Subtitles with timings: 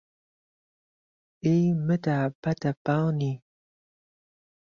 [1.43, 1.55] ئی
[1.87, 3.33] مدە بەدە بانی